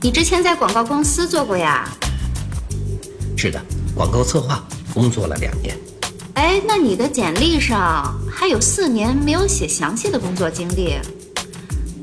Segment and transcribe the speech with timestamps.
[0.00, 1.88] 你之前在广告公司做过呀？
[3.36, 3.60] 是的，
[3.96, 4.64] 广告策划
[4.94, 5.76] 工作了两年。
[6.34, 10.94] 哎，那你的简历上还有四年没有写详细的工作经历，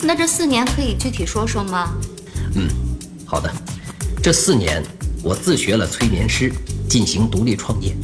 [0.02, 1.93] 那这四年可以具体说说吗？
[2.55, 2.68] 嗯，
[3.25, 3.50] 好的。
[4.21, 4.84] 这四年
[5.23, 6.52] 我自学了催眠师，
[6.89, 7.96] 进行独立创业。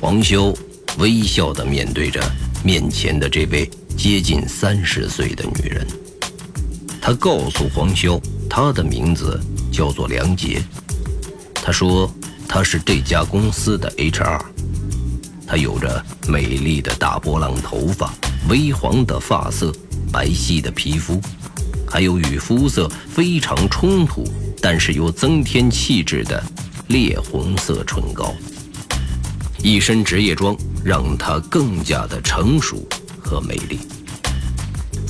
[0.00, 0.52] 黄修
[0.98, 2.20] 微笑地面对着
[2.64, 5.86] 面前的这位接近三十岁的女人，
[7.00, 8.20] 他告诉黄修，
[8.54, 9.40] 他的名字
[9.72, 10.62] 叫做梁杰。
[11.54, 12.14] 他说
[12.46, 14.38] 他是这家公司的 HR。
[15.46, 18.12] 他有着美丽的大波浪头发、
[18.50, 19.72] 微黄的发色、
[20.12, 21.18] 白皙的皮肤，
[21.88, 24.22] 还有与肤色非常冲突，
[24.60, 26.44] 但是又增添气质的
[26.88, 28.34] 烈红色唇膏。
[29.62, 32.86] 一身职业装让他更加的成熟
[33.18, 33.78] 和美丽。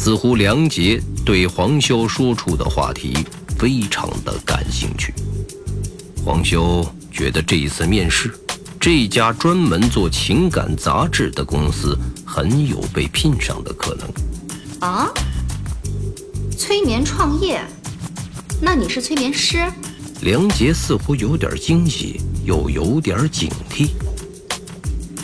[0.05, 3.17] 似乎梁杰对黄修说出的话题
[3.57, 5.15] 非常的感兴趣。
[6.25, 8.35] 黄修觉得这一次面试，
[8.81, 14.09] 这家专门做情感杂志的公司很有被聘上的可能。
[14.81, 15.09] 啊？
[16.59, 17.65] 催眠创业？
[18.61, 19.65] 那你是催眠师？
[20.23, 23.91] 梁杰似乎有点惊喜，又有点警惕。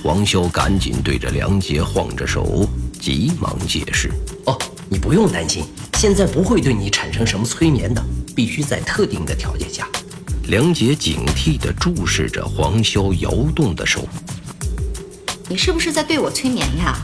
[0.05, 2.65] 黄修赶紧对着梁杰晃着手，
[3.01, 4.28] 急忙解释：“哦，
[4.91, 8.03] 你不用担心，现在不会对你产生什么催眠的，
[8.35, 9.89] 必须在特定的条件下。”
[10.49, 14.09] 梁杰警惕地注视着黄潇摇动的手
[15.47, 16.97] ：“你是不是在对我催眠呀？”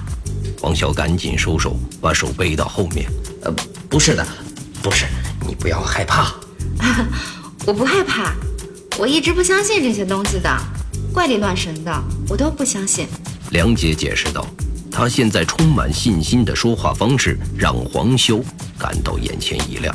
[0.61, 3.07] 黄潇赶紧收手，把手背到后面
[3.45, 3.55] ：“呃，
[3.91, 4.27] 不是的，
[4.83, 5.05] 不是，
[5.47, 6.35] 你不要害怕。
[7.67, 8.35] 我不害怕，
[8.99, 10.51] 我一直不相信这些东西的。”
[11.13, 13.07] 怪力乱神的，我都不相信。
[13.51, 14.47] 梁杰解释道
[14.97, 18.41] ：“他现在充满信心的说话方式，让黄修
[18.79, 19.93] 感到眼前一亮。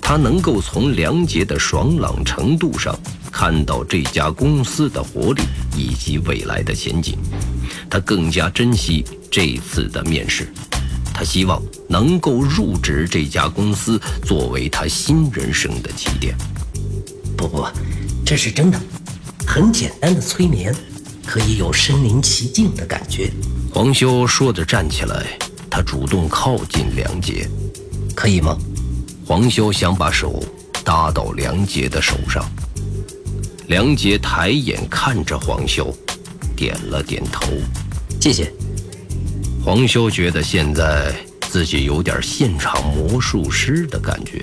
[0.00, 2.96] 他能够从梁杰的爽朗程度上
[3.32, 5.42] 看到这家公司的活力
[5.76, 7.18] 以及未来的前景。
[7.90, 10.46] 他更加珍惜这次的面试，
[11.12, 16.36] 他希望能够入职这家公司，作为他新人生的起点。
[17.36, 17.66] 不不，
[18.24, 18.80] 这是真的。”
[19.44, 20.72] 很简单的催眠，
[21.26, 23.32] 可以有身临其境的感觉。
[23.76, 25.38] 黄修说着站起来，
[25.68, 27.46] 他主动靠近梁杰，
[28.14, 28.56] 可以吗？
[29.26, 30.42] 黄修想把手
[30.82, 32.42] 搭到梁杰的手上。
[33.66, 35.94] 梁杰抬眼看着黄修，
[36.56, 37.52] 点了点头，
[38.18, 38.50] 谢谢。
[39.62, 44.42] 黄修觉得现在自己有点现场魔术师的感觉。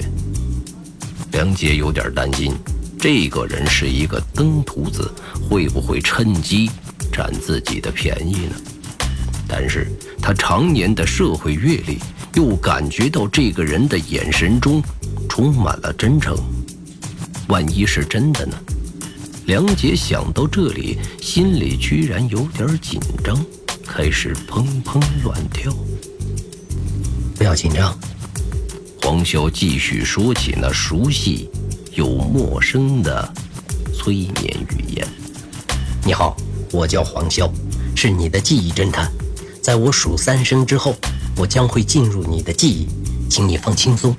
[1.32, 2.54] 梁杰有点担心。
[3.00, 5.12] 这个人是一个登徒子，
[5.50, 6.70] 会不会趁机
[7.12, 8.56] 占自己的便宜呢？
[9.48, 9.88] 但是
[10.22, 12.00] 他常年的社会阅历，
[12.36, 14.82] 又感觉到这个人的眼神中
[15.30, 16.36] 充满了真诚。
[17.48, 18.56] 万一是真的呢？
[19.46, 23.46] 梁杰想到这里，心里居然有点紧张，
[23.86, 25.72] 开始砰砰乱跳。
[27.36, 27.98] 不要紧张，
[29.02, 31.50] 黄潇继续说起那熟悉。
[31.96, 33.34] 又陌生的
[33.94, 35.08] 催眠语言。
[36.04, 36.36] 你好，
[36.72, 37.48] 我叫黄潇，
[37.96, 39.12] 是你的记忆侦探。
[39.64, 40.94] 在我数三声之后，
[41.38, 42.86] 我将会进入你的记忆，
[43.30, 44.14] 请你放轻松。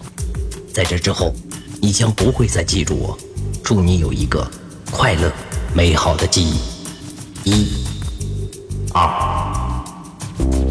[0.72, 1.34] 在这之后，
[1.82, 3.18] 你将不会再记住我。
[3.62, 4.50] 祝你有一个
[4.90, 5.30] 快乐、
[5.74, 6.56] 美好的记忆。
[7.44, 7.84] 一、
[8.94, 9.84] 二、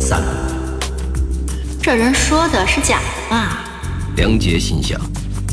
[0.02, 0.24] 三。
[1.80, 3.70] 这人说的是假的吧？
[4.16, 5.00] 梁杰心想。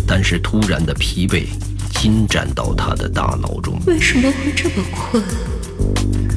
[0.06, 1.44] 但是突然的疲惫
[1.92, 3.78] 侵占到他的大脑中。
[3.86, 5.22] 为什么会这么困？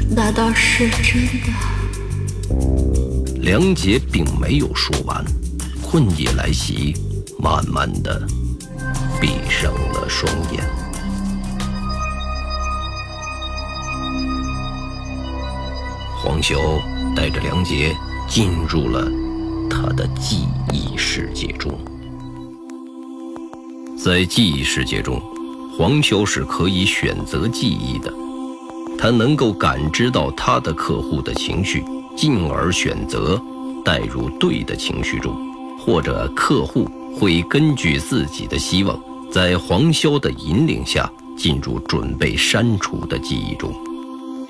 [0.10, 1.83] 难道是真的？
[3.42, 5.24] 梁杰并没有说完，
[5.82, 6.96] 困意来袭，
[7.38, 8.26] 慢慢的
[9.20, 10.64] 闭上了双眼。
[16.22, 16.58] 黄潇
[17.14, 17.94] 带着梁杰
[18.30, 19.12] 进入了
[19.70, 21.78] 他的记忆世界中。
[24.02, 25.22] 在记忆世界中，
[25.78, 28.14] 黄潇是可以选择记忆的。
[28.98, 31.84] 他能够感知到他的客户的情绪，
[32.16, 33.42] 进而选择
[33.84, 35.36] 带入对的情绪中，
[35.80, 36.90] 或者客户
[37.20, 39.00] 会根据自己的希望，
[39.32, 43.74] 在黄潇的引领下进入准备删除的记忆中。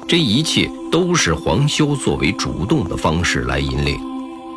[0.08, 3.98] 这一切都是黄修作为主动的方式来引领。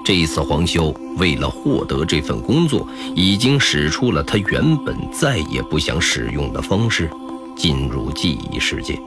[0.04, 7.10] 这一次，黄修为了获得这份工作，已经使出了他原本再也不想使用的方式，
[7.56, 9.00] 进入记忆世界。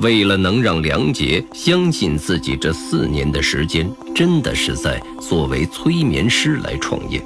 [0.00, 7.22] 为了能让梁杰相信自己这四年的时间真的是在作为催眠师来创业，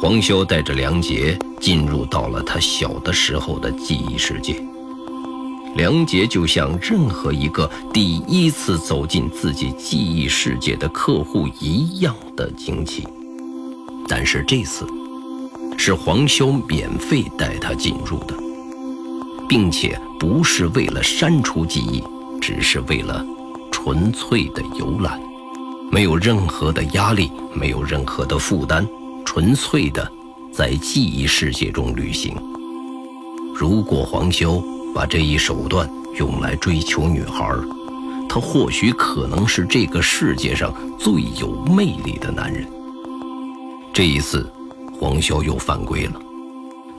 [0.00, 4.54] 黄潇带着梁杰进入到了他小的时候的记忆世界。
[5.74, 13.04] 梁杰就像任何一个第一次走进自己记忆世界的客户一样的惊奇，
[14.06, 14.86] 但是这次
[15.76, 18.34] 是黄潇免费带他进入的，
[19.48, 22.02] 并且不是为了删除记忆，
[22.40, 23.24] 只是为了
[23.70, 25.20] 纯粹的游览，
[25.90, 28.86] 没有任何的压力，没有任何的负担。
[29.24, 30.10] 纯粹的
[30.50, 32.34] 在记忆世界中旅行。
[33.54, 34.62] 如果黄修
[34.94, 35.88] 把这一手段
[36.18, 37.54] 用来追求女孩，
[38.28, 42.66] 他或许可能是这个世界上最有魅力的男人。
[43.92, 44.50] 这一次，
[44.98, 46.20] 黄潇又犯规了。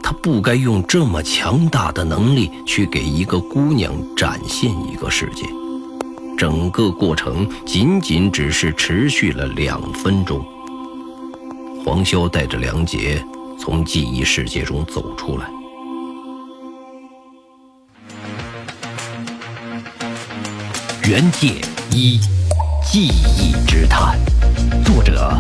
[0.07, 5.45] 他不该用这么强大的能力去给一个姑娘展现一个世界。
[6.38, 10.42] 整个过程仅仅只是持续了两分钟。
[11.83, 13.21] 黄潇带着梁杰
[13.59, 15.50] 从记忆世界中走出来。
[21.06, 21.59] 原界
[21.92, 22.18] 一
[22.89, 24.18] 记忆之谈，
[24.86, 25.38] 作者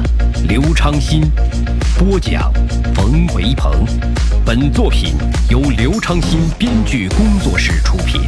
[0.49, 1.21] 刘昌新，
[1.97, 2.51] 播讲
[2.93, 3.85] 冯维鹏。
[4.45, 5.13] 本作品
[5.49, 8.21] 由刘昌新编剧工作室出品。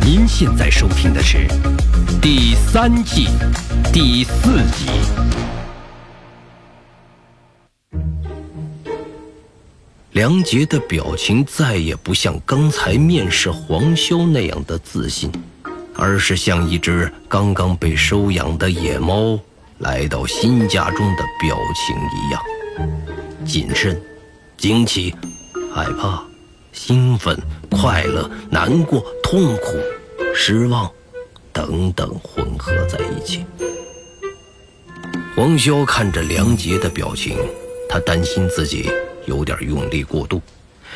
[0.00, 1.48] 您现在收听的是
[2.20, 3.26] 第三季
[3.92, 4.90] 第四集。
[10.12, 15.32] 梁杰的表情再也不像刚才面试黄潇那样的自信，
[15.96, 19.38] 而是像一只刚刚被收养的野猫
[19.78, 24.00] 来到新家中的表情一样，谨慎、
[24.56, 25.14] 惊奇、
[25.74, 26.22] 害怕、
[26.72, 27.38] 兴奋、
[27.70, 29.78] 快乐、难过、痛苦、
[30.34, 30.90] 失望，
[31.52, 33.44] 等等混合在一起。
[35.36, 37.36] 黄潇看着梁杰的表情，
[37.88, 38.90] 他担心自己。
[39.26, 40.42] 有点用力过度，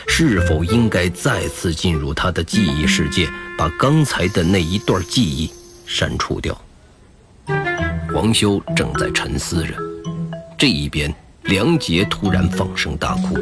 [0.06, 5.50] 是否应该再次进入他的记忆世界，把刚才的那一段记忆
[5.86, 6.60] 删除掉？
[8.12, 9.74] 黄修正在沉思着，
[10.58, 11.14] 这一边，
[11.44, 13.38] 梁杰突然放声大哭，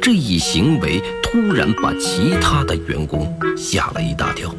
[0.00, 4.54] 这一行为突然把其他的员工吓了一大跳。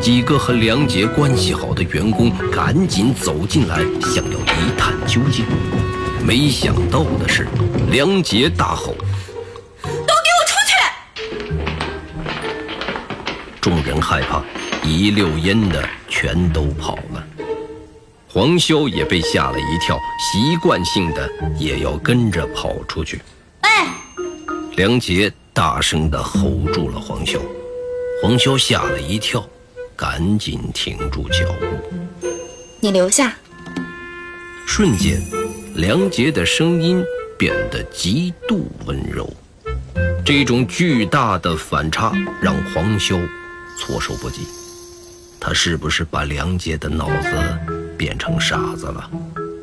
[0.00, 5.44] 几个和梁杰关系好的员工赶紧走进来，想要一探究竟。
[6.24, 7.46] 没想到的是，
[7.90, 8.95] 梁杰大吼
[13.66, 14.44] ：“众人害怕，
[14.84, 17.26] 一溜烟的全都跑了。
[18.28, 21.28] 黄潇也被吓了一跳，习惯性的
[21.58, 23.20] 也要跟着跑出去。
[23.62, 23.92] 哎！
[24.76, 27.40] 梁杰大声的吼住了黄潇，
[28.22, 29.44] 黄潇吓了一跳，
[29.96, 32.28] 赶紧停住脚步
[32.78, 33.34] ：“你留下。”
[34.64, 35.20] 瞬间。
[35.74, 37.04] 梁杰的声音
[37.36, 39.28] 变得极度温柔，
[40.24, 43.18] 这种巨大的反差让黄修
[43.76, 44.42] 措手不及。
[45.38, 47.30] 他是不是把梁杰的脑子
[47.96, 49.10] 变成傻子了，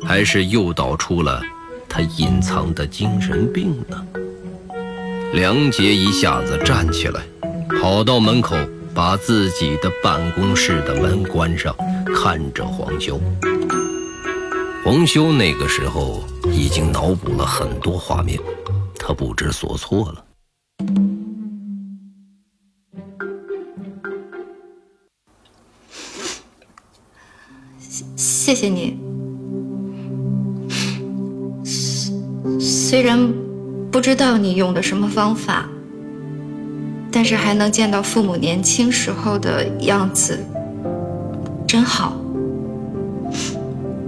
[0.02, 1.42] 还是诱导出了
[1.88, 4.06] 他隐藏的精神病呢？
[5.32, 7.20] 梁杰一下子站起来，
[7.80, 8.56] 跑到门口，
[8.94, 11.74] 把自己的办公室的门关上，
[12.14, 13.20] 看着黄修。
[14.84, 18.38] 黄修那个时候已经脑补了很多画面，
[18.98, 20.24] 他不知所措了。
[28.46, 28.94] 谢谢你，
[32.60, 33.18] 虽然
[33.90, 35.66] 不知道你用的什么方法，
[37.10, 40.38] 但是还能见到父母年轻时候的样子，
[41.66, 42.20] 真好。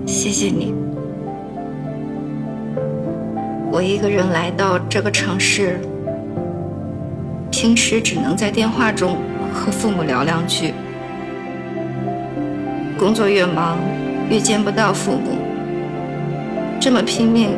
[0.05, 0.75] 谢谢你。
[3.73, 5.81] 我一个人来到这个城市，
[7.50, 9.16] 平时只能在电话中
[9.50, 10.75] 和父母聊两句。
[12.99, 13.78] 工作越忙，
[14.30, 15.38] 越见不到父母。
[16.80, 17.50] 这么拼命，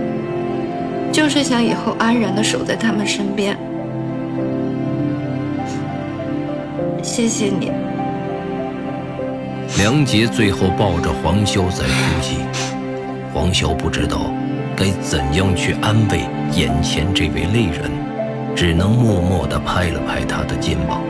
[1.13, 3.57] 就是想以后安然的守在他们身边。
[7.03, 7.73] 谢谢你。
[9.79, 12.37] 梁杰最后抱着黄潇在哭泣，
[13.33, 14.33] 黄潇不知道
[14.77, 16.21] 该怎样去安慰
[16.53, 17.91] 眼前这位泪人，
[18.57, 21.03] 只能默默地拍了拍他的肩膀。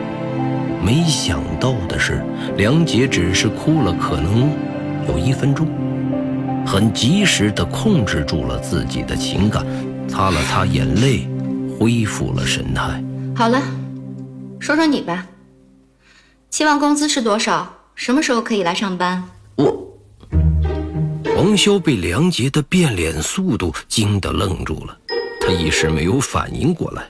[0.84, 2.22] 没想到的是，
[2.56, 4.50] 梁杰只是哭了可能
[5.08, 5.66] 有一分钟，
[6.66, 9.66] 很及时地控制住了自己的情感，
[10.06, 11.26] 擦了擦眼泪，
[11.78, 13.02] 恢复了神态。
[13.34, 13.60] 好了，
[14.60, 15.26] 说说你吧，
[16.50, 17.74] 期望工资是多少？
[17.94, 19.24] 什么时候可以来上班？
[19.56, 19.98] 我
[21.34, 24.96] 黄潇被梁杰的变脸速度惊得愣住了，
[25.40, 27.02] 他他一时没有反应过来。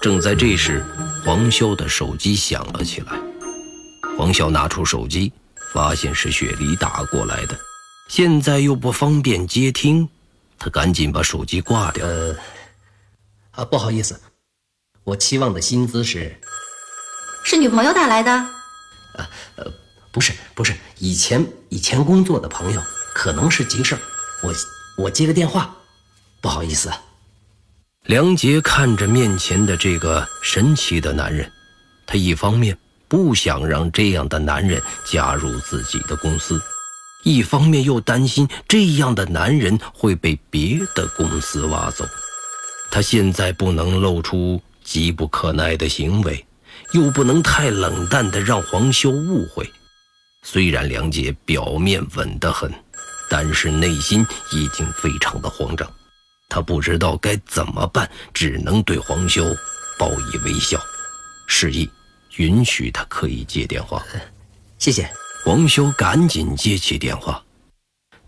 [0.00, 0.84] 正在这时，
[1.24, 3.12] 黄潇的手机响了起来。
[4.18, 5.32] 黄潇拿出手机，
[5.72, 7.58] 发现是雪梨打过来的，
[8.08, 10.08] 现在又不方便接听，
[10.58, 12.06] 他赶紧把手机挂掉。
[12.06, 12.36] 呃，
[13.52, 14.20] 啊，不好意思，
[15.04, 16.38] 我期望的薪资是，
[17.44, 18.32] 是女朋友打来的。
[18.32, 19.72] 啊呃，
[20.12, 22.82] 不是，不是，以前以前工作的朋友，
[23.14, 24.00] 可能是急事儿，
[24.42, 24.54] 我
[25.04, 25.74] 我接个电话，
[26.40, 26.90] 不好意思。
[28.04, 31.50] 梁杰看着面前的这个神奇的男人，
[32.06, 32.76] 他一方面
[33.10, 36.62] 不想让这样的男人加入自己的公司，
[37.24, 42.06] 一方面又担心这样的男人会被别的公司挖走。
[42.88, 46.46] 他现在不能露出急不可耐的行为，
[46.92, 49.68] 又不能太冷淡的让黄修误会。
[50.44, 52.72] 虽然梁杰表面稳得很，
[53.28, 55.90] 但是内心已经非常的慌张。
[56.48, 59.44] 他不知道该怎么办，只能对黄修
[59.98, 60.80] 报以微笑，
[61.48, 61.90] 示意
[62.36, 64.04] 允许他可以接电话。
[64.78, 65.10] 谢谢。
[65.44, 67.42] 黄修赶紧接起电话，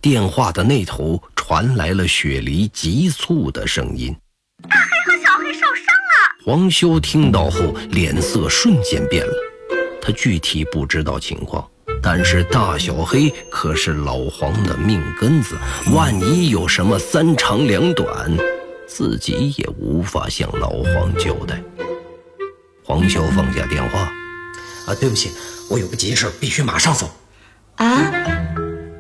[0.01, 4.17] 电话的那头传来了雪梨急促的声音
[4.69, 9.35] ：“大黑和小黑受伤了。”黄修听到后，脸色瞬间变了。
[10.01, 11.69] 他具体不知道情况。
[12.05, 15.57] 但是大小黑可是老黄的命根子，
[15.93, 18.37] 万一有什么三长两短，
[18.89, 21.63] 自己也无法向老黄交代。
[22.85, 24.13] 黄潇放下电话，
[24.87, 25.31] 啊，对不起，
[25.71, 27.09] 我有个急事，必须马上走。
[27.77, 28.13] 啊，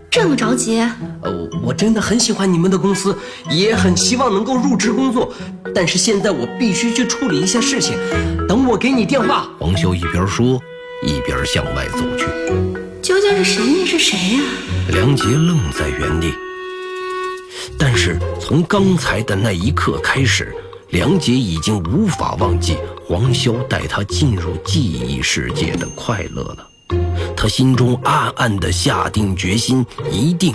[0.08, 0.78] 这么着急？
[1.22, 3.16] 呃，我真的很喜欢你们的公司，
[3.50, 5.34] 也很希望能够入职工作，
[5.74, 7.98] 但是现在我必须去处理一下事情。
[8.46, 9.48] 等我给你电话。
[9.58, 10.60] 黄潇一边说，
[11.02, 12.26] 一边向外走去。
[13.02, 14.40] 究竟是谁面是谁呀？
[14.90, 16.32] 梁杰愣在原地。
[17.76, 20.54] 但是从刚才的那一刻开始，
[20.90, 26.68] 梁杰已经无法忘记黄潇带他进入记忆世界的快乐了。
[27.36, 30.54] 他心中暗暗的下定决心，一定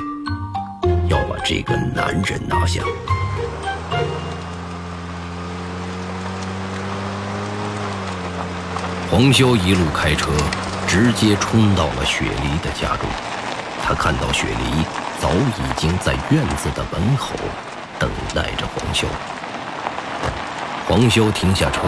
[1.07, 2.81] 要把这个男人拿下。
[9.09, 10.31] 黄潇一路开车。
[10.89, 13.09] 直接冲到了雪梨的家中，
[13.83, 14.85] 他看到雪梨
[15.19, 17.31] 早已经在院子的门口
[17.99, 19.03] 等待着黄潇。
[20.87, 21.81] 黄潇停下车，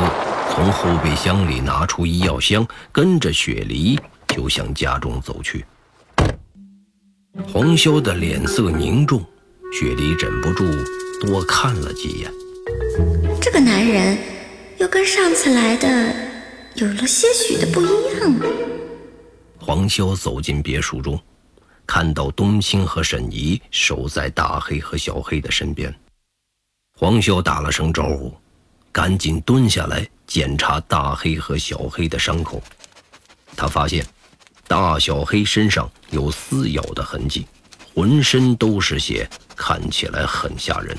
[0.51, 5.65] 从后备箱里拿出医药箱，跟着雪梨就向家中走去。
[7.47, 9.23] 黄潇的脸色凝重，
[9.71, 10.65] 雪梨忍不住
[11.21, 12.31] 多看了几眼。
[13.41, 14.17] 这个男人
[14.77, 16.13] 又跟上次来的
[16.75, 18.49] 有了些许的不一样了。
[19.57, 21.17] 黄潇走进别墅中，
[21.85, 25.93] 看到冬青和沈怡守在大黑和小黑的身边。
[26.97, 28.35] 黄潇打了声招呼，
[28.99, 32.61] 赶紧蹲下来检查大黑和小黑的伤口。
[33.55, 34.05] 他发现，
[34.67, 37.47] 大小黑身上有撕咬的痕迹，
[37.95, 39.25] 浑身都是血，
[39.55, 40.97] 看起来很吓人。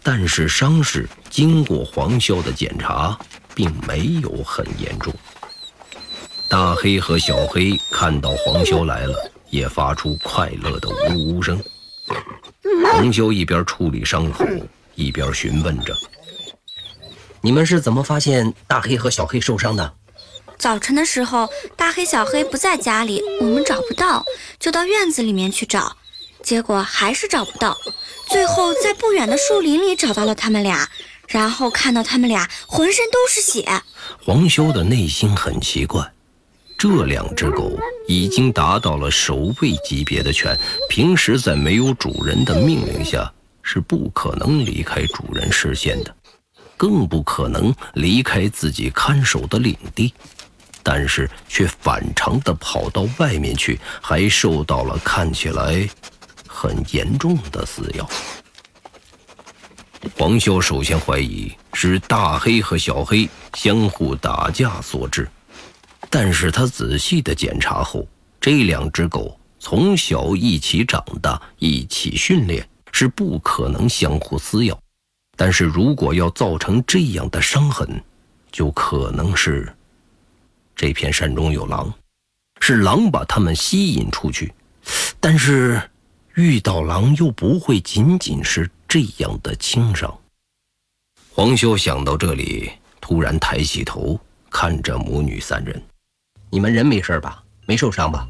[0.00, 3.18] 但是伤势经过黄潇的检查，
[3.52, 5.12] 并没有很严重。
[6.48, 9.16] 大黑和小黑看到黄潇来了，
[9.50, 11.60] 也发出快乐的呜呜声。
[12.92, 14.44] 黄潇一边处理伤口，
[14.94, 15.92] 一边询问着
[17.48, 19.94] ：“你们是怎么发现大黑和小黑受伤的？”
[20.58, 24.22] 早晨的时候，大黑、小黑不在家里，我们找不到，
[24.58, 25.96] 就到院子里面去找，
[26.42, 27.74] 结果还是找不到。
[28.26, 30.90] 最后在不远的树林里找到了他们俩，
[31.26, 33.66] 然后看到他们俩浑身都是血。
[34.22, 36.06] 黄修的内心很奇怪。
[36.76, 40.54] 这两只狗已经达到了守卫级别的犬，
[40.90, 46.14] 平时在没有主人的命令下是不可能离开主人视线的，
[46.78, 50.14] 更不可能离开自己看守的领地，
[50.82, 55.86] 但是却反常的跑到外面去，还受到了看起来
[56.46, 58.08] 很严重的撕咬。
[60.16, 65.28] 黄潇首先怀疑是大黑和小黑相互打架所致。
[66.08, 68.06] 但是他仔细的检查后，
[68.40, 74.80] 这两只狗从小一起长大，一起训练，是不可能相互撕咬。
[75.40, 77.88] 但是如果要造成这样的伤痕，
[78.50, 79.72] 就可能是
[80.74, 81.94] 这片山中有狼，
[82.58, 84.52] 是狼把他们吸引出去。
[85.20, 85.80] 但是
[86.34, 90.12] 遇到狼又不会仅仅是这样的轻伤。
[91.32, 94.18] 黄修想到这里，突然抬起头
[94.50, 95.80] 看着母女三人。
[96.50, 97.44] 你们人没事吧？
[97.64, 98.26] 没受伤吧？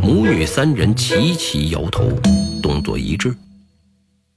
[0.00, 2.08] 母女三人齐齐摇头，
[2.62, 3.36] 动作一致。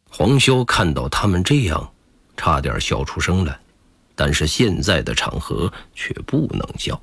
[0.10, 1.94] 黄潇看到他们这样，
[2.36, 3.58] 差点笑出声来，
[4.16, 7.00] 但是现在的场合却不能笑。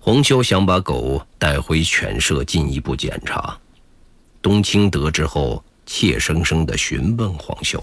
[0.00, 3.58] 黄潇想把狗带回犬舍进一步检查。
[4.40, 7.76] 冬青得知后，怯生生地询问黄潇：“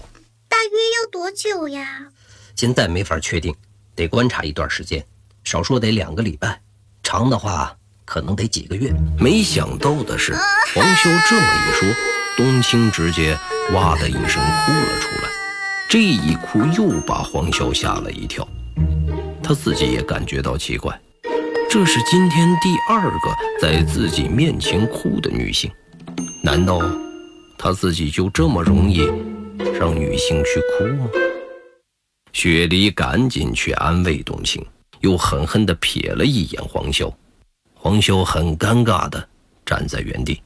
[0.48, 2.08] 大约要多久呀？”
[2.56, 3.54] 现在没法确定，
[3.94, 5.04] 得观察一段时间，
[5.44, 6.60] 少说得两个礼拜，
[7.02, 8.90] 长的话可能得几个月。
[9.18, 10.32] 没想到的是，
[10.74, 13.36] 黄潇这么一说，冬青直接
[13.72, 15.28] 哇的一声哭了出来。
[15.88, 18.46] 这一哭又把黄潇吓了一跳，
[19.42, 21.00] 他自己也感觉到奇怪，
[21.70, 25.70] 这是今天第二个在自己面前哭的女性，
[26.42, 26.80] 难道
[27.56, 29.08] 他自己就这么容易
[29.78, 31.08] 让女性去哭吗？
[32.32, 34.62] 雪梨赶紧去安慰冬青，
[35.00, 37.10] 又狠狠地瞥了一眼黄潇。
[37.74, 39.28] 黄潇很尴尬地
[39.64, 40.42] 站在原地。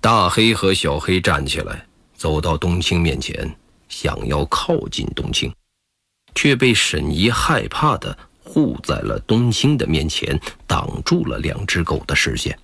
[0.00, 3.56] 大黑和小黑站起来，走到冬青面前，
[3.88, 5.52] 想要靠近冬青，
[6.34, 12.56] 却被沈怡害怕的护在了冬青的面前，挡住了两只狗的视线。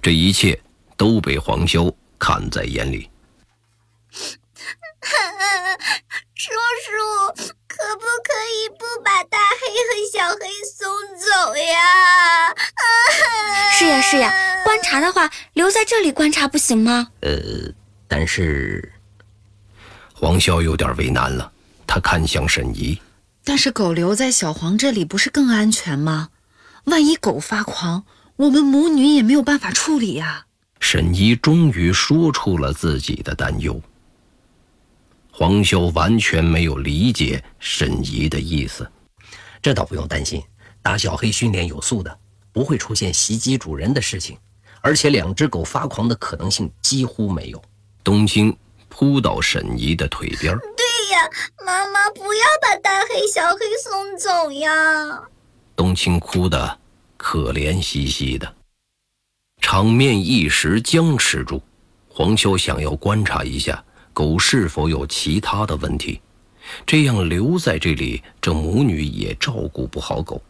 [0.00, 0.58] 这一切
[0.96, 3.10] 都被黄潇看在眼里。
[6.34, 7.52] 叔叔。
[7.74, 10.86] 可不可以不把大黑和小黑送
[11.18, 12.54] 走呀？
[13.72, 14.30] 是呀是呀，
[14.64, 17.08] 观察的话留在这里观察不行吗？
[17.20, 17.32] 呃，
[18.08, 18.92] 但是
[20.14, 21.52] 黄潇有点为难了，
[21.86, 23.00] 他看向沈怡。
[23.44, 26.30] 但是狗留在小黄这里不是更安全吗？
[26.84, 28.04] 万一狗发狂，
[28.36, 30.46] 我们母女也没有办法处理呀。
[30.80, 33.80] 沈怡终于说出了自己的担忧。
[35.30, 38.90] 黄潇完全没有理解沈怡的意思，
[39.62, 40.42] 这倒不用担心，
[40.82, 42.18] 打小黑训练有素的，
[42.52, 44.36] 不会出现袭击主人的事情，
[44.82, 47.62] 而且两只狗发狂的可能性几乎没有。
[48.04, 48.54] 冬青
[48.90, 51.30] 扑到沈怡的腿边对呀，
[51.64, 55.22] 妈妈不要把大黑、小黑送走呀！
[55.74, 56.78] 冬青哭得
[57.16, 58.54] 可怜兮兮的，
[59.62, 61.62] 场面一时僵持住。
[62.08, 63.82] 黄秋想要观察一下。
[64.14, 66.20] 狗是否有其他的问题？
[66.84, 70.42] 这样留在这里，这母女也照顾不好狗，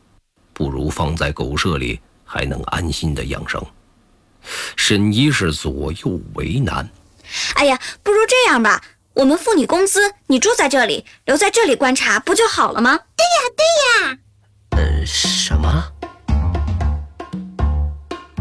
[0.53, 3.65] 不如放在狗舍里，还能安心的养生。
[4.77, 6.89] 沈一是左右为难。
[7.55, 8.83] 哎呀，不如这样吧，
[9.15, 12.99] 我们付你工资，你住在这里，留在这里观察，不就好了吗？
[13.17, 13.65] 对呀，对
[14.09, 14.19] 呀。
[14.77, 15.85] 呃，什么？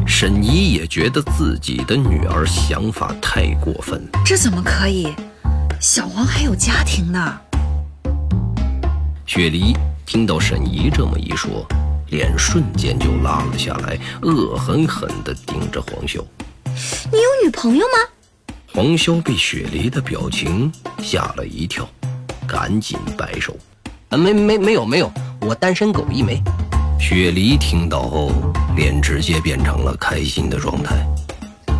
[0.07, 5.15] 沈怡也觉得自己的女儿想法太过分，这怎么可以？
[5.79, 7.39] 小黄还有家庭呢。
[9.25, 11.65] 雪梨听到沈怡这么一说，
[12.11, 16.21] 脸瞬间就拉了下来，恶狠狠地盯着黄潇
[17.09, 20.69] ：“你有女朋友吗？”黄潇被雪梨的表情
[21.01, 21.87] 吓了一跳，
[22.45, 23.55] 赶紧摆手
[24.09, 26.41] ：“啊，没没没有没有，我单身狗一枚。”
[26.99, 28.33] 雪梨听到后，
[28.75, 31.07] 脸直接变成了开心的状态。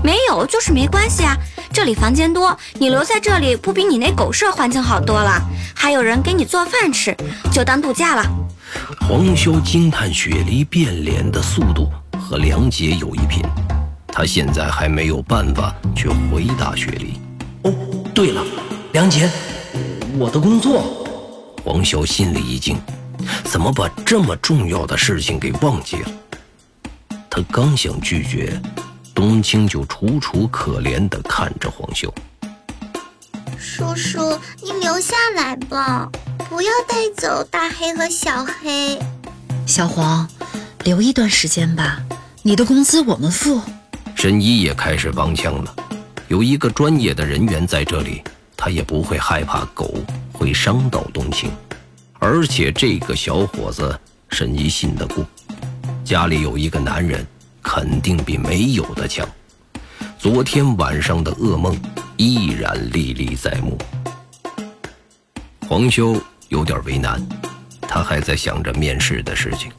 [0.02, 1.36] 没有，就是没关系啊。
[1.74, 5.42] 这里房间多，你留在这里不比你那狗舍环境好多了？
[5.76, 7.16] 还有人给你做饭吃，
[7.52, 8.24] 就当度假了。
[9.00, 13.44] 黄潇惊叹雪梨变脸的速度和梁杰有一拼，
[14.08, 17.20] 他现在还没有办法去回答雪梨。
[17.64, 17.74] 哦，
[18.14, 18.44] 对了，
[18.94, 19.30] 梁杰，
[20.18, 20.82] 我的工作。
[21.64, 22.78] 黄潇心里一惊。
[23.44, 26.12] 怎么把这么重要的事情给忘记了？
[27.30, 28.60] 他刚想拒绝，
[29.14, 32.10] 冬青就楚楚可怜地看着黄潇。
[33.60, 36.10] 叔叔，你留下来吧，
[36.50, 39.00] 不要带走大黑和小黑。
[39.66, 40.28] 小黄，
[40.84, 42.02] 留一段时间吧，
[42.42, 43.62] 你的工资我们付。
[44.16, 45.76] 沈一也开始帮腔了，
[46.28, 48.24] 有一个专业的人员在这里，
[48.56, 49.94] 他也不会害怕狗
[50.32, 51.52] 会伤到冬青。
[52.20, 54.00] 而且这个小伙子
[54.30, 55.26] 沈一信得过，
[56.04, 57.26] 家里有一个男人，
[57.64, 59.28] 肯定比没有的强。
[60.20, 61.76] 昨天晚上的噩梦
[62.18, 63.76] 依然历历在目。
[65.68, 66.22] 黄修
[66.52, 67.18] 有点为难，
[67.88, 69.72] 他还在想着面试的事情。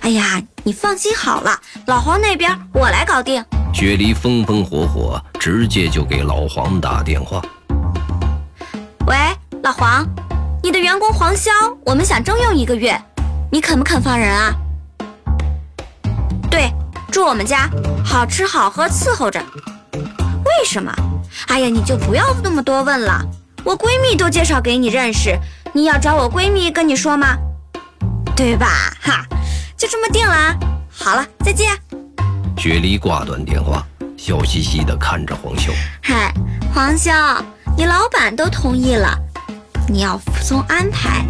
[0.00, 3.44] 哎呀，你放心好了，老黄那边我来搞定。
[3.72, 7.40] 雪梨风风火火，直接就给老黄打电话。
[9.06, 9.16] 喂，
[9.62, 10.04] 老黄。
[10.64, 11.50] 你的员工黄潇，
[11.84, 13.00] 我们想征用一个月，
[13.52, 14.52] 你肯不肯放人啊？
[16.50, 16.72] 对，
[17.12, 17.70] 住我们家，
[18.04, 19.40] 好吃好喝伺候着。
[19.92, 20.92] 为什么？
[21.46, 23.24] 哎呀，你就不要那么多问了。
[23.62, 25.36] 我闺蜜都介绍给你认识，
[25.76, 27.36] 你要找我闺蜜跟你说吗？
[28.34, 28.96] 对吧？
[28.98, 29.26] 哈，
[29.76, 30.32] 就这么定了。
[30.32, 30.56] 啊。
[30.88, 31.76] 好了，再见。
[32.56, 33.86] 雪梨挂断电话，
[34.16, 35.70] 笑嘻嘻地看着黄潇。
[36.02, 36.32] 嗨，
[36.72, 37.44] 黄潇，
[37.76, 39.18] 你老板都同意了。
[39.86, 41.26] 你要服从安排。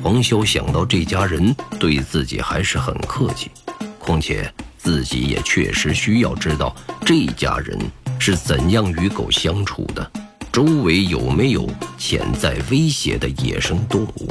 [0.00, 3.50] 黄潇想到这家人对自己还是很客气，
[3.98, 6.72] 况且自己也确实需要知道
[7.04, 7.76] 这家人
[8.20, 10.08] 是怎样与狗相处的，
[10.52, 14.30] 周围有没有潜在威胁的野生动物。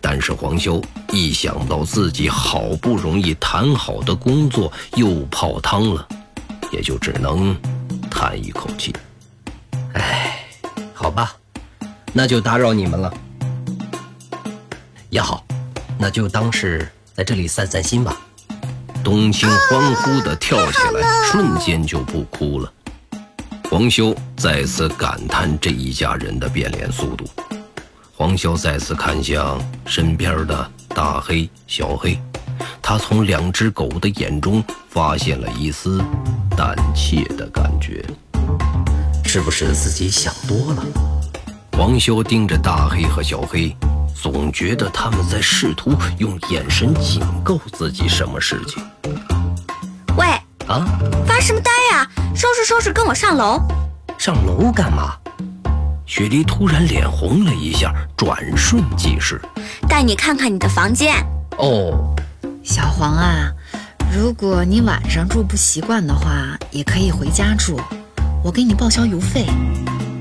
[0.00, 6.06] 但是黄潇一想到自己好不容易谈好的工作又泡汤了，
[6.72, 7.56] 也就只能
[8.10, 8.92] 叹一口气。
[9.94, 10.44] 唉，
[10.92, 11.32] 好吧，
[12.12, 13.14] 那就打扰你们了。
[15.10, 15.46] 也好，
[15.96, 18.20] 那就当是在这里散散心吧。
[19.04, 22.72] 冬青欢呼地跳起来，瞬间就不哭了。
[23.72, 27.26] 黄修再次感叹这一家人的变脸速度。
[28.14, 32.20] 黄修再次看向身边的大黑、小黑，
[32.82, 36.04] 他从两只狗的眼中发现了一丝
[36.54, 38.04] 胆怯的感觉。
[39.24, 40.84] 是不是自己想多了？
[41.72, 43.74] 黄修盯着大黑和小黑。
[44.14, 48.84] 总觉得他们在试图用眼神警告自己什么事情。
[50.18, 50.26] 喂，
[50.68, 50.84] 啊，
[51.26, 51.81] 发什么呆呀？
[52.72, 53.60] 收拾，跟我上楼。
[54.16, 55.12] 上楼干嘛？
[56.06, 59.38] 雪梨突然脸红了一下，转瞬即逝。
[59.86, 61.14] 带你看看你的房间。
[61.58, 62.16] 哦，
[62.64, 63.52] 小黄啊，
[64.10, 67.78] 如果你晚上住不习惯的话，也可以回家住，
[68.42, 69.44] 我给你报销邮费。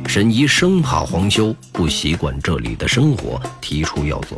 [0.06, 4.38] 沈怡生怕黄修不习惯这里的生活，提出要走。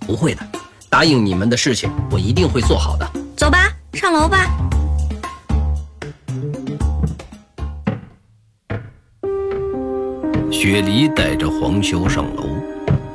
[0.00, 0.40] 不会的，
[0.88, 3.06] 答应你们的事情，我一定会做好的。
[3.36, 4.48] 走吧，上楼吧。
[10.62, 12.56] 雪梨带着黄修上楼，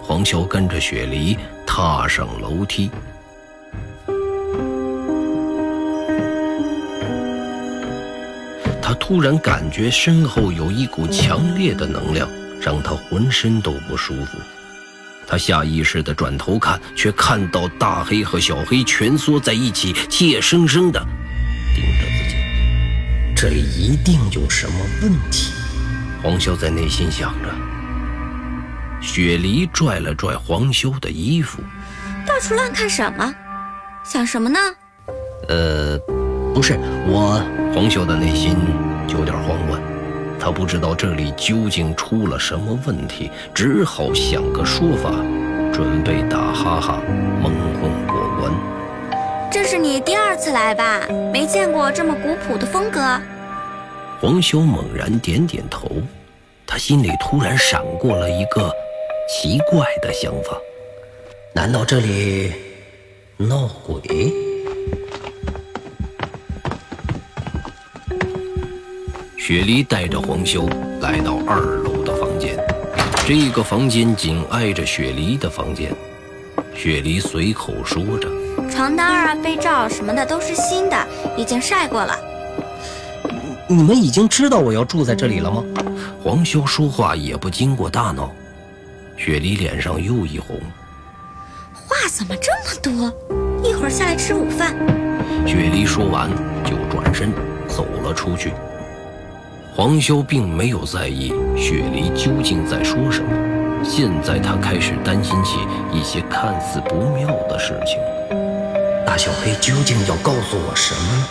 [0.01, 2.91] 黄修跟着雪梨踏上楼梯。
[8.81, 12.29] 他突然感觉身后有一股强烈的能量，
[12.59, 14.37] 让他浑身都不舒服。
[15.25, 20.99] 他下意识地转头看，却看到大黑和小黑蜷缩在一起，怯生生地
[21.73, 22.35] 盯着自己。
[23.33, 25.53] 这里一定有什么问题。
[26.21, 27.49] 黄修在内心想着。
[29.01, 31.61] 雪梨拽了拽黄修的衣服，
[32.25, 33.33] 到处乱看什么？
[34.03, 34.59] 想什么呢？
[35.49, 35.99] 呃。
[36.53, 36.73] 不是
[37.05, 37.39] 我，
[37.71, 38.55] 黄修的内心
[39.09, 39.79] 有点慌乱，
[40.39, 45.11] 他不知道这里究竟出了什么问题，只好想个说法，
[45.71, 46.99] 准备打哈哈
[47.39, 48.51] 蒙混过关。
[49.51, 51.01] 这是你第二次来吧？
[51.31, 52.99] 没见过这么古朴的风格。
[54.19, 55.87] 黄修猛然点点头，
[56.65, 58.73] 他心里突然闪过了一个
[59.29, 60.57] 奇怪的想法：
[61.53, 62.51] 难道这里
[63.37, 64.33] 闹鬼？
[69.37, 70.67] 雪梨带着黄修
[70.99, 72.57] 来到二楼的房间，
[73.27, 75.93] 这个房间紧挨着雪梨的房间。
[76.75, 78.27] 雪梨随口说着
[78.69, 82.19] ：“床单啊、被罩什么的都是新的，已经晒过了。”
[83.69, 85.61] 你们已经知道我要住在这里了吗？
[86.23, 88.31] 黄修说话也不经过大脑。
[89.17, 90.57] 雪梨脸上又一红，
[91.73, 93.13] 话怎么这么多？
[93.67, 94.73] 一会儿下来吃午饭。
[95.45, 96.29] 雪梨说完
[96.63, 97.31] 就转身
[97.67, 98.53] 走了出去。
[99.75, 103.29] 黄修并没有在意雪梨究竟在说什么，
[103.83, 105.57] 现在他开始担心起
[105.91, 107.99] 一些看似不妙的事情。
[109.05, 111.27] 大小黑究竟要告诉我什么呢？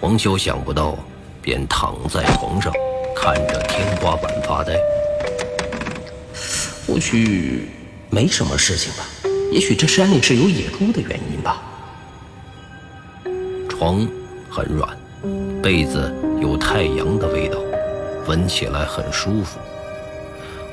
[0.00, 0.96] 黄修想不到，
[1.42, 2.72] 便躺在床上，
[3.14, 4.74] 看着天花板发呆。
[6.86, 7.68] 或许
[8.10, 9.04] 没什么事情吧，
[9.52, 11.62] 也许这山里是有野猪的原因吧。
[13.68, 14.06] 床
[14.50, 14.96] 很软，
[15.62, 16.14] 被子。
[16.40, 17.58] 有太阳的味道，
[18.26, 19.58] 闻起来很舒服。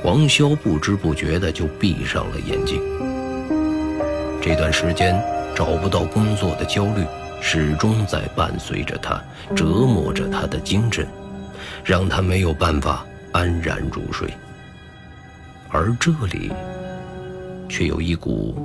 [0.01, 2.81] 王潇不知不觉的就闭上了眼睛。
[4.41, 5.21] 这段时间
[5.53, 7.03] 找不到工作的焦虑
[7.41, 9.21] 始终在伴随着他，
[9.55, 11.07] 折磨着他的精神，
[11.83, 14.31] 让他没有办法安然入睡。
[15.69, 16.51] 而这里，
[17.69, 18.55] 却有一股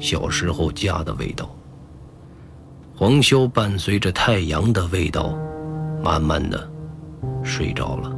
[0.00, 1.48] 小时候家的味道。
[2.94, 5.36] 黄潇伴随着太阳的味道。
[6.02, 6.70] 慢慢的
[7.42, 8.15] 睡着了。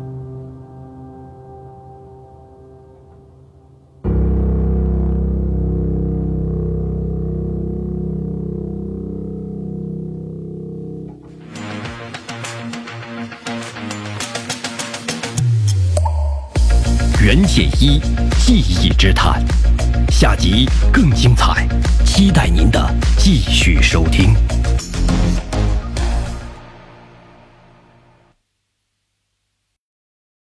[20.38, 21.66] 集更精彩，
[22.04, 24.34] 期待您的继续收听。